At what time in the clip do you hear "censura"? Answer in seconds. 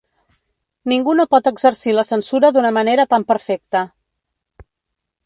2.09-2.51